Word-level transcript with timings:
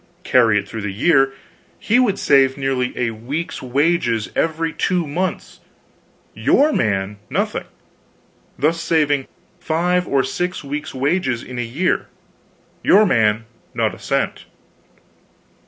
Carry 0.23 0.57
it 0.57 0.67
through 0.67 0.81
the 0.81 0.91
year; 0.91 1.31
he 1.77 1.99
would 1.99 2.17
save 2.17 2.57
nearly 2.57 2.91
a 2.97 3.11
week's 3.11 3.61
wages 3.61 4.31
every 4.35 4.73
two 4.73 5.05
months, 5.05 5.59
your 6.33 6.73
man 6.73 7.17
nothing; 7.29 7.65
thus 8.57 8.81
saving 8.81 9.27
five 9.59 10.07
or 10.07 10.23
six 10.23 10.63
weeks' 10.63 10.95
wages 10.95 11.43
in 11.43 11.59
a 11.59 11.61
year, 11.61 12.07
your 12.81 13.05
man 13.05 13.45
not 13.75 13.93
a 13.93 13.99
cent. 13.99 14.45